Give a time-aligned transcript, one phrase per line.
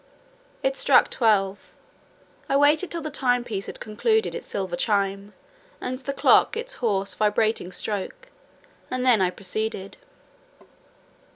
[0.63, 5.33] It struck twelve—I waited till the time piece had concluded its silver chime,
[5.79, 8.29] and the clock its hoarse, vibrating stroke,
[8.89, 9.97] and then I proceeded.